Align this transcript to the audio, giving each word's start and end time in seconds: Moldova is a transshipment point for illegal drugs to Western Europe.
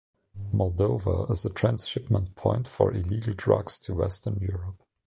Moldova 0.51 1.29
is 1.29 1.45
a 1.45 1.51
transshipment 1.51 2.33
point 2.33 2.67
for 2.67 2.91
illegal 2.91 3.35
drugs 3.37 3.77
to 3.77 3.93
Western 3.93 4.39
Europe. 4.39 4.81